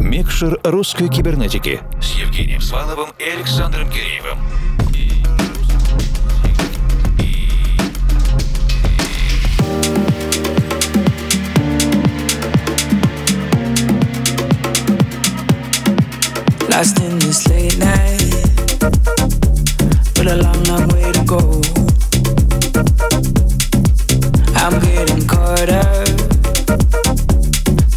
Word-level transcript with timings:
Микшер 0.00 0.58
русской 0.64 1.08
кибернетики 1.08 1.80
с 2.00 2.12
Евгением 2.14 2.62
Сваловым 2.62 3.10
и 3.18 3.24
Александром 3.24 3.88
Киреевым. 3.90 4.38
Lost 16.68 16.98
in 17.00 17.18
this 17.18 17.46
late 17.48 17.78
night, 17.78 18.32
but 20.14 20.26
a 20.26 20.36
long, 20.36 20.62
long 20.64 20.88
way 20.88 21.12
to 21.12 21.22
go. 21.24 21.60
I'm 24.56 24.80
getting 24.80 25.26
caught 25.26 25.68
up, 25.68 26.08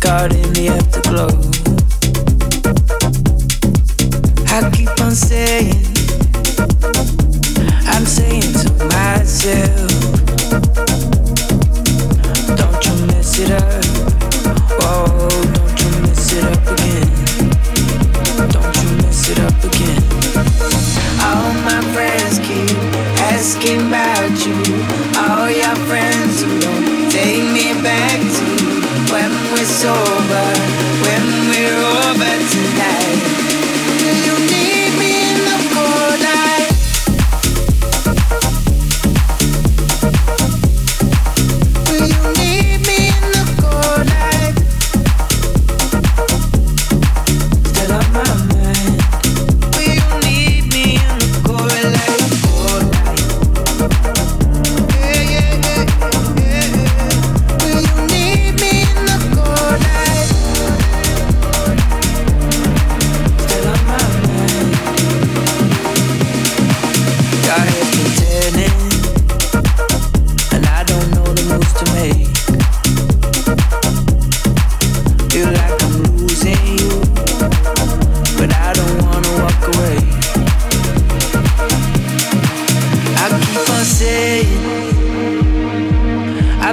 caught 0.01 0.33
in 0.33 0.53
the 0.53 0.67
afterglow. 0.69 1.62
I 4.55 4.69
keep 4.69 4.87
on 5.01 5.15
saying, 5.15 5.81
I'm 7.89 8.05
saying 8.05 8.53
to 8.61 8.69
myself, 8.85 9.89
don't 12.55 12.85
you 12.85 12.93
mess 13.07 13.39
it 13.39 13.49
up, 13.49 13.83
oh, 14.79 15.09
don't 15.55 15.81
you 15.81 15.89
mess 16.05 16.33
it 16.33 16.43
up 16.43 16.67
again. 16.69 17.09
Don't 18.53 18.75
you 18.77 18.89
mess 19.01 19.29
it 19.31 19.39
up 19.39 19.57
again. 19.63 20.03
All 21.25 21.49
my 21.65 21.81
friends 21.95 22.37
keep 22.37 22.77
asking 23.33 23.87
about 23.87 24.37
you. 24.45 24.53
All 25.17 25.49
your 25.49 25.75
friends 25.89 26.43
who 26.43 26.59
don't 26.59 27.11
take 27.11 27.41
me 27.57 27.73
back 27.81 28.19
to 28.21 28.45
when 29.11 29.31
we're 29.51 29.65
sober, 29.65 30.47
when 31.01 31.23
we're 31.49 31.81
over 32.05 32.33
tonight. 32.51 33.02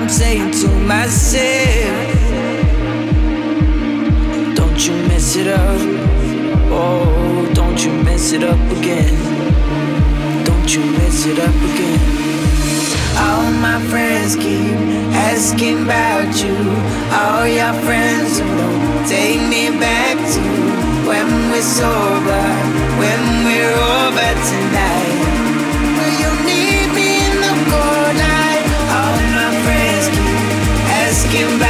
I'm 0.01 0.09
saying 0.09 0.51
to 0.63 0.69
myself, 0.87 2.15
don't 4.57 4.87
you 4.87 4.95
mess 5.09 5.37
it 5.37 5.47
up, 5.47 5.79
oh, 6.73 7.51
don't 7.53 7.85
you 7.85 7.93
mess 8.03 8.33
it 8.33 8.43
up 8.43 8.59
again, 8.79 9.15
don't 10.47 10.75
you 10.75 10.81
mess 10.93 11.27
it 11.27 11.39
up 11.39 11.55
again. 11.55 12.01
All 13.19 13.51
my 13.61 13.79
friends 13.91 14.37
keep 14.37 14.73
asking 15.13 15.83
about 15.83 16.33
you. 16.43 16.57
All 17.13 17.47
your 17.47 17.75
friends 17.85 18.39
don't 18.39 19.07
take 19.07 19.47
me 19.51 19.69
back 19.79 20.17
to 20.17 20.41
when 21.07 21.29
we're 21.51 21.61
sober, 21.61 22.47
when 22.99 23.45
we're 23.45 23.77
over 23.77 24.33
tonight. 24.49 25.20
looking 31.33 31.59
back. 31.61 31.70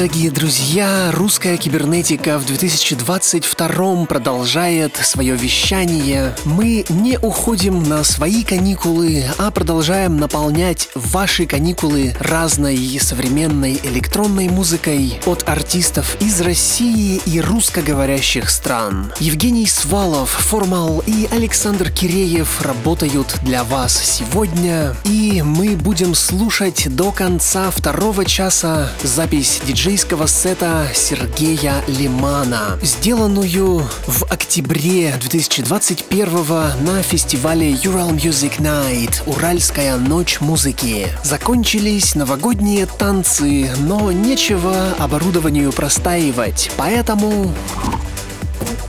Дорогие 0.00 0.30
друзья! 0.30 1.10
Русская 1.12 1.58
кибернетика 1.58 2.38
в 2.38 2.46
2022 2.46 4.06
продолжает 4.06 4.96
свое 4.96 5.36
вещание. 5.36 6.34
Мы 6.46 6.86
не 6.88 7.18
уходим 7.18 7.82
на 7.82 8.02
свои 8.02 8.42
каникулы, 8.42 9.24
а 9.36 9.50
продолжаем 9.50 10.16
наполнять 10.16 10.88
ваши 10.94 11.44
каникулы 11.44 12.14
разной 12.18 12.78
современной 12.98 13.78
электронной 13.84 14.48
музыкой 14.48 15.20
от 15.26 15.46
артистов 15.46 16.16
из 16.18 16.40
России 16.40 17.20
и 17.26 17.38
русскоговорящих 17.38 18.48
стран. 18.48 19.12
Евгений 19.20 19.66
Свалов, 19.66 20.30
Формал 20.30 21.02
и 21.06 21.28
Александр 21.30 21.90
Киреев 21.90 22.62
работают 22.62 23.36
для 23.42 23.64
вас 23.64 24.02
сегодня, 24.02 24.96
и 25.04 25.42
мы 25.44 25.76
будем 25.76 26.14
слушать 26.14 26.86
до 26.88 27.12
конца 27.12 27.70
второго 27.70 28.24
часа 28.24 28.90
запись 29.02 29.60
диджейского 29.90 30.26
сета 30.26 30.86
Сергея 30.94 31.82
Лимана, 31.88 32.78
сделанную 32.80 33.80
в 34.06 34.22
октябре 34.30 35.12
2021 35.20 36.84
на 36.84 37.02
фестивале 37.02 37.72
Ural 37.72 38.12
Music 38.12 38.60
Night 38.60 39.20
Уральская 39.26 39.96
ночь 39.96 40.40
музыки. 40.40 41.08
Закончились 41.24 42.14
новогодние 42.14 42.86
танцы, 42.86 43.68
но 43.80 44.12
нечего 44.12 44.92
оборудованию 44.96 45.72
простаивать, 45.72 46.70
поэтому 46.76 47.52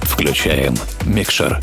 Включаем 0.04 0.76
микшер. 1.04 1.60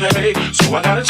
So 0.00 0.06
I 0.74 0.82
gotta 0.82 1.09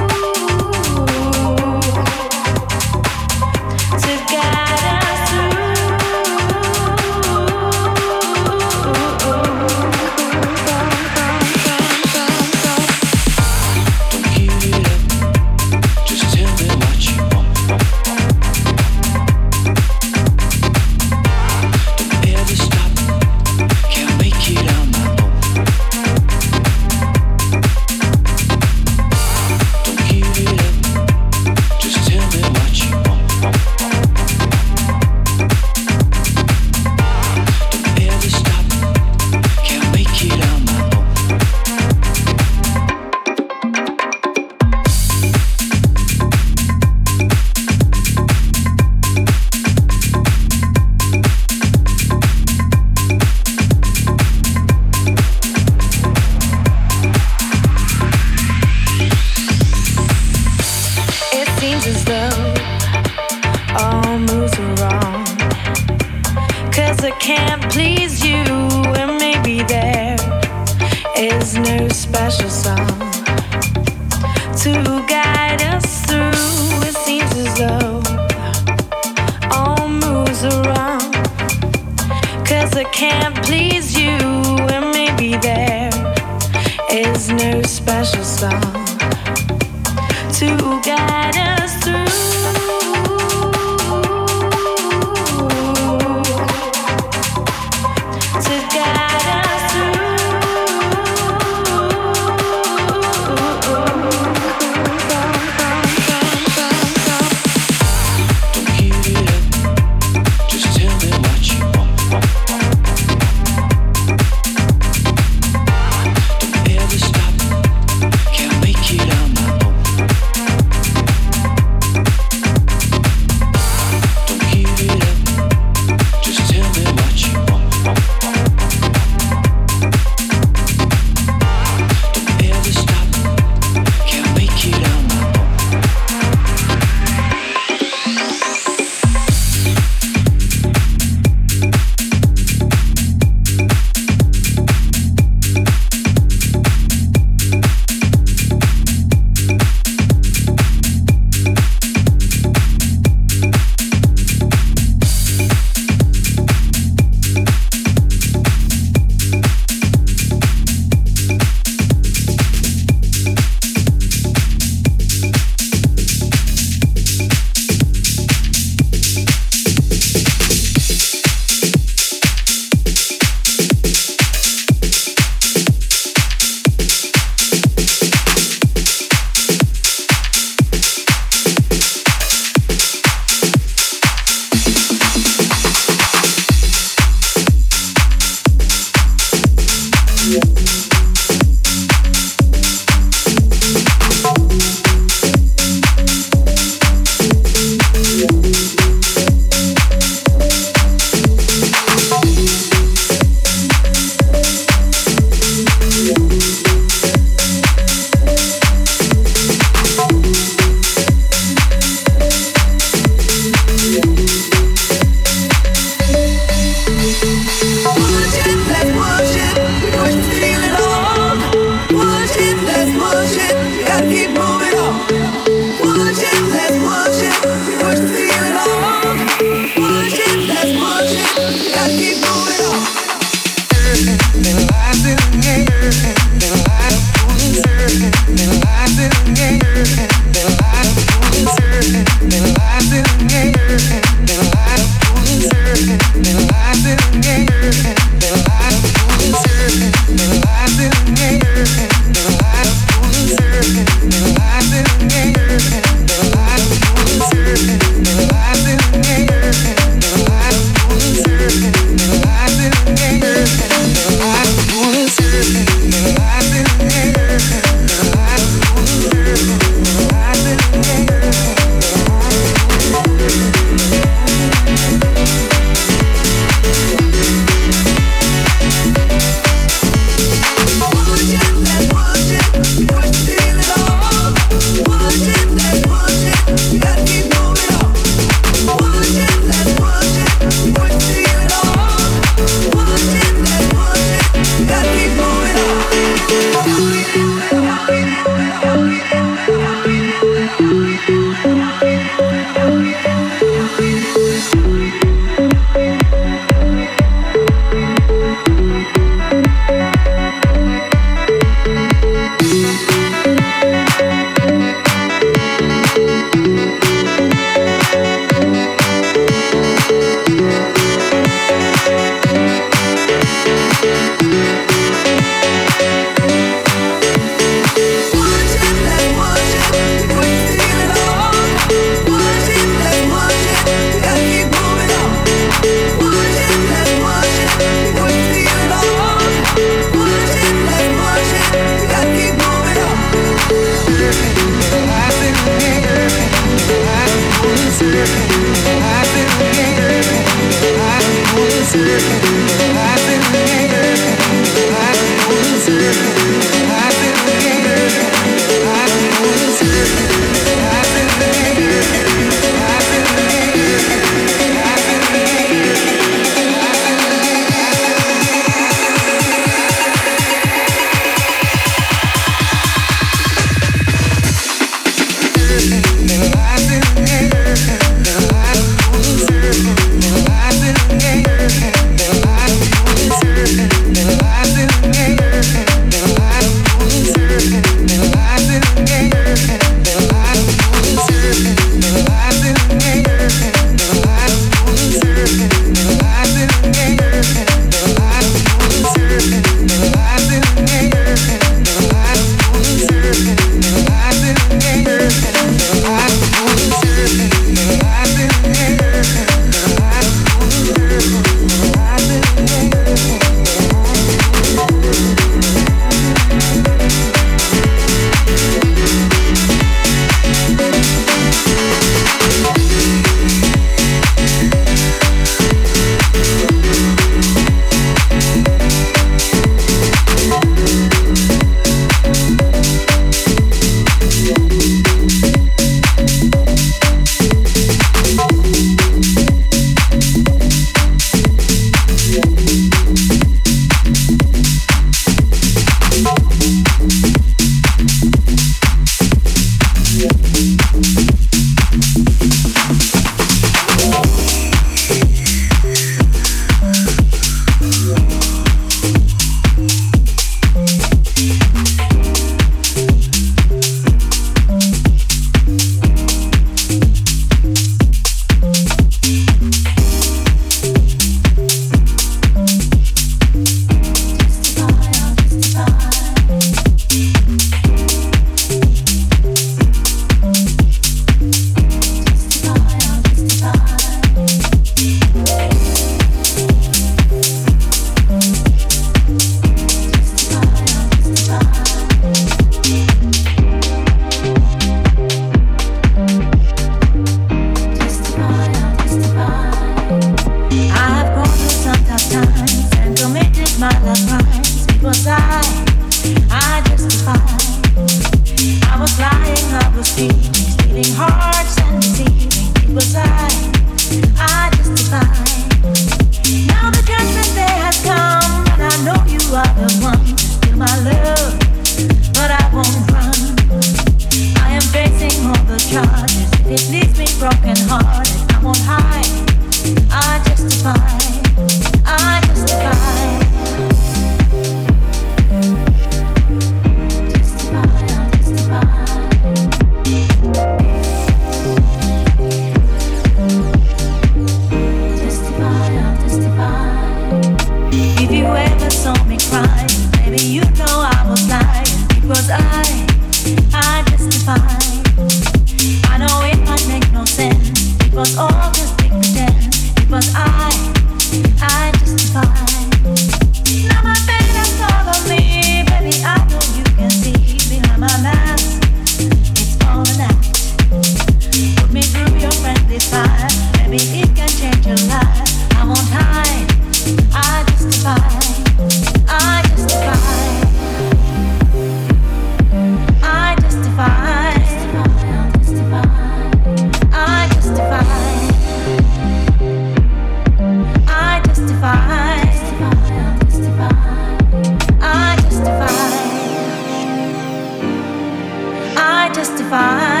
testify. 599.21 600.00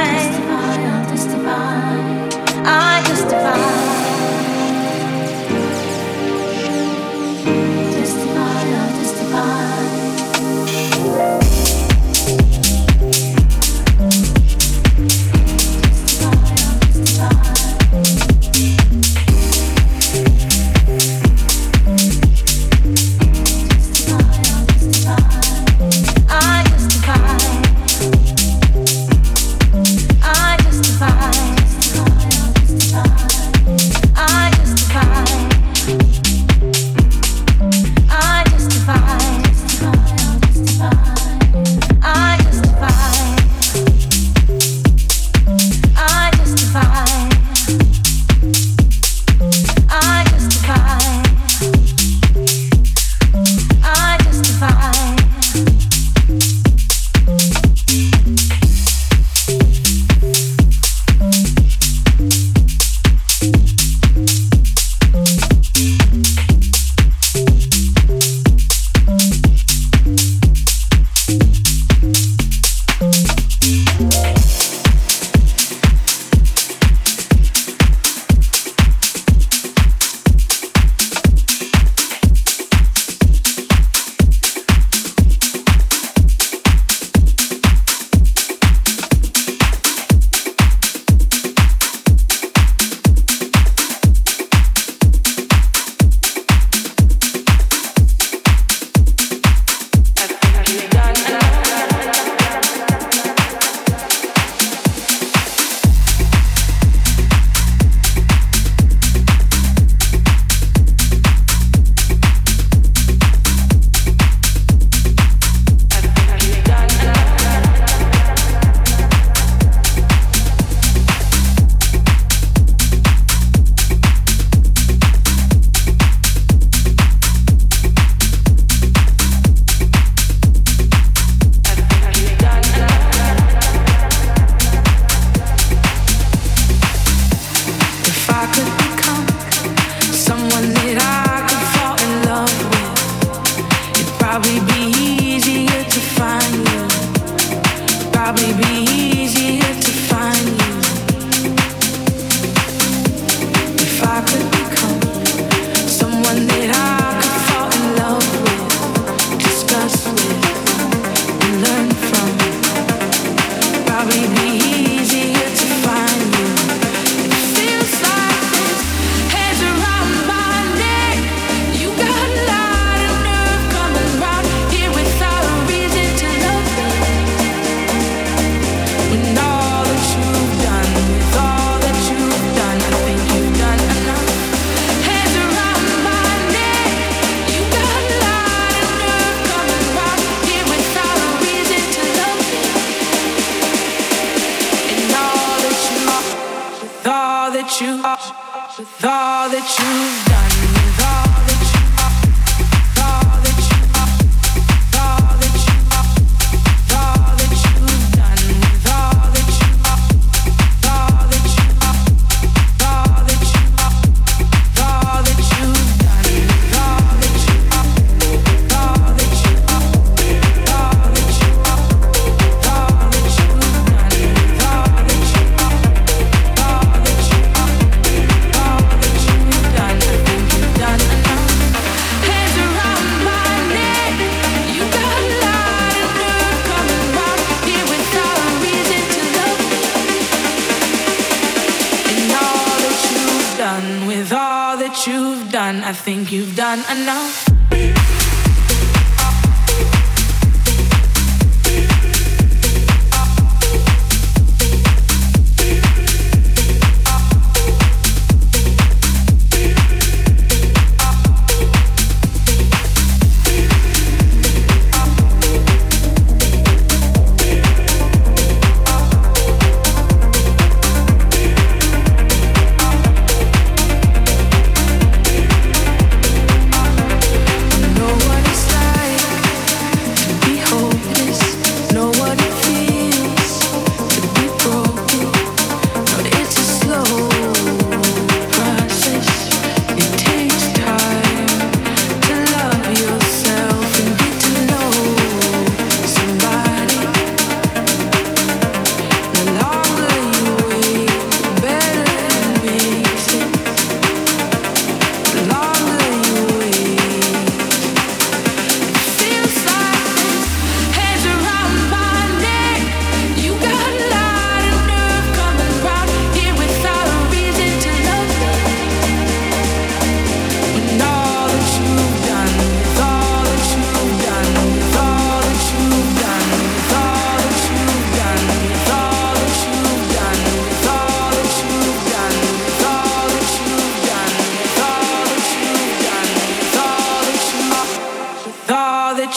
and 246.91 247.20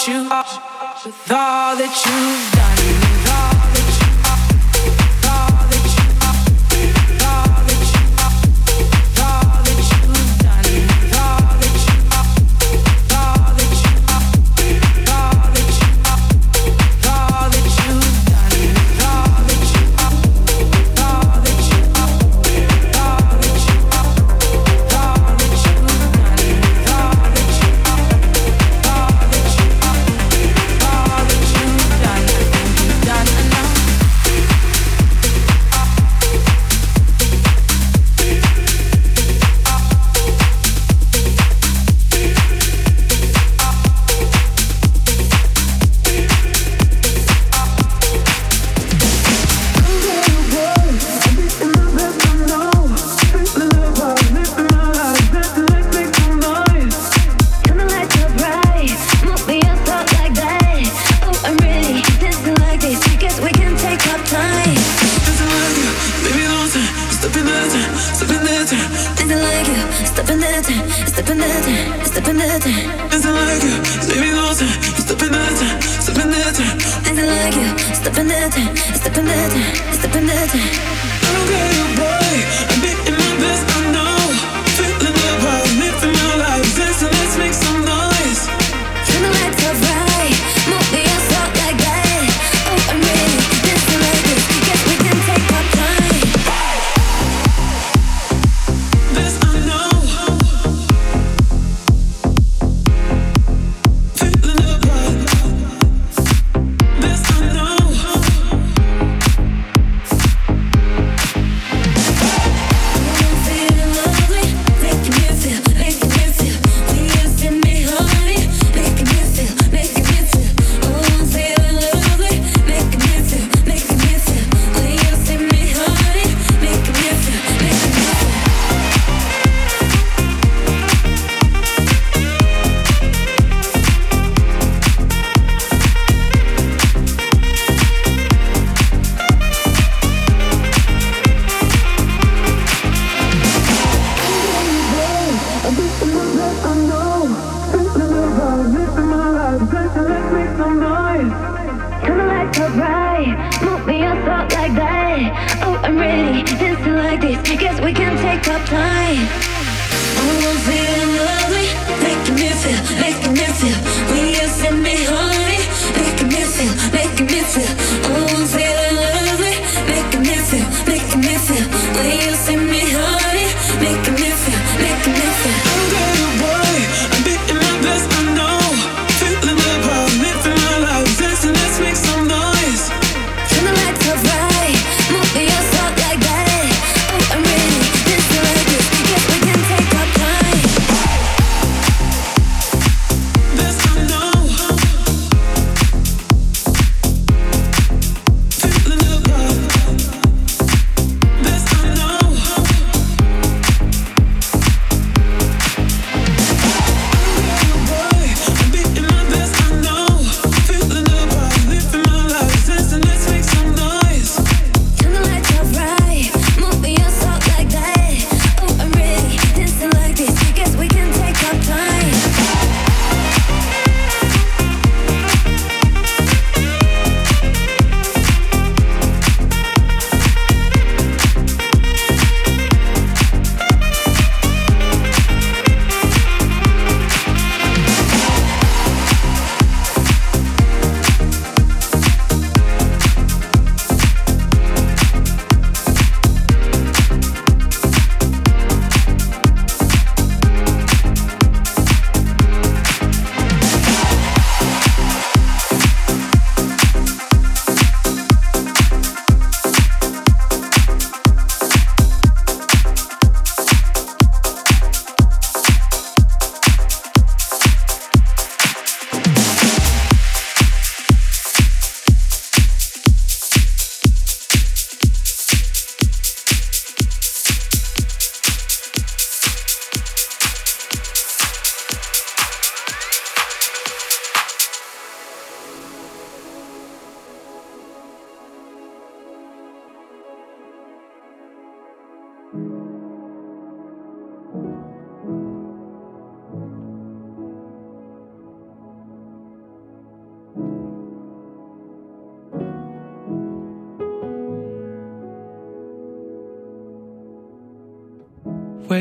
you, 0.07 0.25
with 1.05 1.31
all 1.31 1.77
that 1.77 2.03
you've 2.05 2.55
done. 2.55 2.84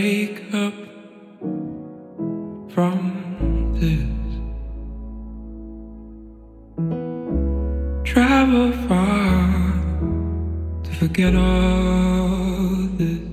wake 0.04 0.44
up 0.54 0.74
from 2.74 3.00
this. 3.80 4.14
Travel 8.12 8.72
far 8.88 9.48
to 10.84 10.92
forget 11.02 11.34
all 11.36 12.68
this, 13.00 13.24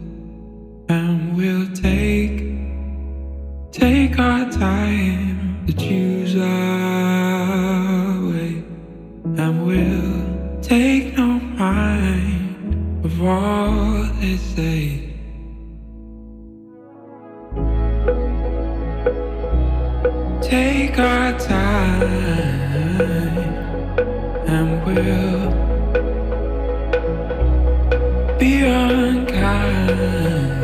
and 0.98 1.36
we'll 1.36 1.70
take 1.88 2.38
take 3.72 4.16
our 4.20 4.44
time 4.52 5.66
to 5.66 5.72
choose 5.72 6.36
our 6.36 8.12
way, 8.30 8.62
and 9.42 9.66
we'll 9.66 10.60
take 10.62 11.16
no 11.16 11.30
mind 11.64 13.04
of 13.04 13.14
all 13.22 14.04
they 14.20 14.36
say. 14.36 15.09
take 20.50 20.98
our 20.98 21.38
time 21.38 22.02
and 24.48 24.84
we'll 24.84 25.50
be 28.36 28.64
unkind. 28.64 30.59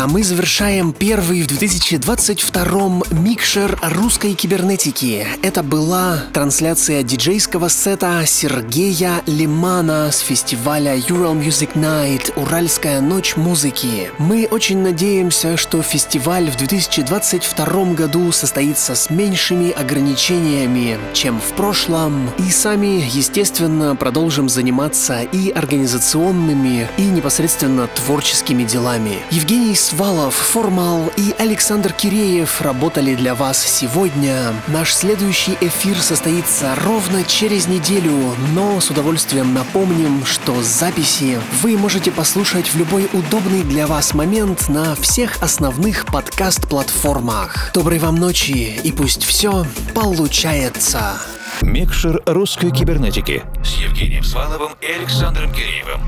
Друзья, 0.00 0.06
мы 0.06 0.22
завершаем 0.22 0.92
первый 0.92 1.42
в 1.60 1.62
2022 1.62 3.02
микшер 3.10 3.78
русской 3.82 4.32
кибернетики. 4.32 5.26
Это 5.42 5.62
была 5.62 6.24
трансляция 6.32 7.02
диджейского 7.02 7.68
сета 7.68 8.22
Сергея 8.24 9.22
Лимана 9.26 10.10
с 10.10 10.20
фестиваля 10.20 10.96
Ural 10.96 11.38
Music 11.38 11.74
Night 11.74 12.32
«Уральская 12.36 13.02
ночь 13.02 13.36
музыки». 13.36 14.10
Мы 14.16 14.48
очень 14.50 14.78
надеемся, 14.78 15.58
что 15.58 15.82
фестиваль 15.82 16.50
в 16.50 16.56
2022 16.56 17.92
году 17.92 18.32
состоится 18.32 18.94
с 18.94 19.10
меньшими 19.10 19.70
ограничениями, 19.70 20.98
чем 21.12 21.42
в 21.42 21.52
прошлом, 21.56 22.30
и 22.38 22.50
сами, 22.50 23.06
естественно, 23.06 23.94
продолжим 23.96 24.48
заниматься 24.48 25.20
и 25.20 25.50
организационными, 25.50 26.88
и 26.96 27.02
непосредственно 27.02 27.86
творческими 27.86 28.64
делами. 28.64 29.18
Евгений 29.30 29.74
Свалов, 29.74 30.34
Формал 30.34 31.12
и 31.18 31.34
Александр 31.50 31.92
Киреев 31.92 32.60
работали 32.60 33.16
для 33.16 33.34
вас 33.34 33.58
сегодня. 33.58 34.54
Наш 34.68 34.94
следующий 34.94 35.58
эфир 35.60 35.96
состоится 36.00 36.76
ровно 36.76 37.24
через 37.24 37.66
неделю, 37.66 38.36
но 38.54 38.80
с 38.80 38.88
удовольствием 38.88 39.52
напомним, 39.52 40.24
что 40.24 40.62
записи 40.62 41.40
вы 41.60 41.76
можете 41.76 42.12
послушать 42.12 42.68
в 42.68 42.76
любой 42.76 43.10
удобный 43.12 43.64
для 43.64 43.88
вас 43.88 44.14
момент 44.14 44.68
на 44.68 44.94
всех 44.94 45.42
основных 45.42 46.06
подкаст-платформах. 46.06 47.72
Доброй 47.74 47.98
вам 47.98 48.14
ночи 48.14 48.80
и 48.84 48.92
пусть 48.92 49.24
все 49.24 49.66
получается. 49.92 51.20
Микшер 51.62 52.22
русской 52.26 52.70
кибернетики 52.70 53.42
с 53.64 53.74
Евгением 53.74 54.22
Сваловым 54.22 54.74
и 54.80 54.86
Александром 54.86 55.52
Киреевым. 55.52 56.00